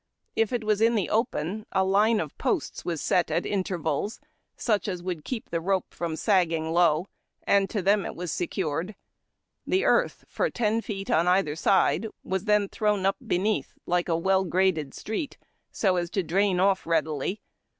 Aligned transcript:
If 0.35 0.51
it 0.51 0.63
was 0.63 0.81
in 0.81 0.95
the 0.95 1.11
open, 1.11 1.67
a 1.71 1.83
line 1.83 2.19
of 2.19 2.35
posts 2.39 2.83
was 2.83 3.01
set 3.03 3.29
at 3.29 3.45
intervals, 3.45 4.19
sncli 4.57 4.87
as 4.87 5.03
would 5.03 5.23
keep 5.23 5.51
the 5.51 5.61
rope 5.61 5.93
from 5.93 6.15
sagging 6.15 6.71
low, 6.71 7.05
and 7.43 7.69
to 7.69 7.83
them 7.83 8.03
it 8.07 8.15
was 8.15 8.31
secured. 8.31 8.95
The 9.67 9.85
earth 9.85 10.25
for 10.27 10.49
ten 10.49 10.81
feet 10.81 11.11
on 11.11 11.27
either 11.27 11.55
side 11.55 12.07
was 12.23 12.45
then 12.45 12.67
thrown 12.67 13.05
up 13.05 13.17
beneath 13.27 13.73
like 13.85 14.09
a 14.09 14.17
well 14.17 14.43
graded 14.43 14.95
street, 14.95 15.37
so 15.71 15.97
as 15.97 16.09
to 16.09 16.23
drain 16.23 16.59
off 16.59 16.87
readily. 16.87 17.43